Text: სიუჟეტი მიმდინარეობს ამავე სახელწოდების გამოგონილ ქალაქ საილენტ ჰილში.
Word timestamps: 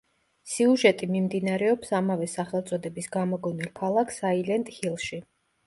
სიუჟეტი 0.53 1.09
მიმდინარეობს 1.15 1.93
ამავე 1.99 2.31
სახელწოდების 2.33 3.11
გამოგონილ 3.19 3.71
ქალაქ 3.83 4.17
საილენტ 4.19 4.77
ჰილში. 4.81 5.25